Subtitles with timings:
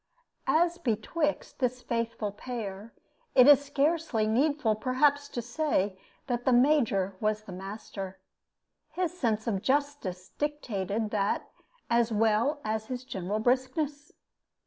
[0.47, 2.91] As betwixt this faithful pair,
[3.35, 8.19] it is scarcely needful perhaps to say that the Major was the master.
[8.89, 11.51] His sense of justice dictated that,
[11.87, 14.11] as well as his general briskness.